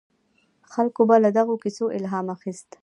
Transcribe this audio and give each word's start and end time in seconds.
خلکو 0.73 1.01
به 1.09 1.15
له 1.23 1.29
دغو 1.37 1.55
کیسو 1.63 1.85
الهام 1.97 2.27
اخیست. 2.35 2.69